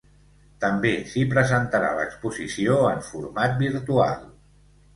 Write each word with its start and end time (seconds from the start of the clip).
També 0.63 0.93
s'hi 1.11 1.25
presentarà 1.33 1.93
l'exposició 1.99 2.81
en 2.95 3.07
format 3.13 3.57
virtual. 3.63 4.29